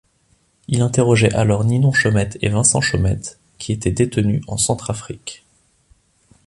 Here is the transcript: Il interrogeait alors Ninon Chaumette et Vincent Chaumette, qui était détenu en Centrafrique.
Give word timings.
Il 0.67 0.81
interrogeait 0.81 1.31
alors 1.35 1.63
Ninon 1.63 1.91
Chaumette 1.91 2.39
et 2.41 2.49
Vincent 2.49 2.81
Chaumette, 2.81 3.37
qui 3.59 3.71
était 3.71 3.91
détenu 3.91 4.41
en 4.47 4.57
Centrafrique. 4.57 5.45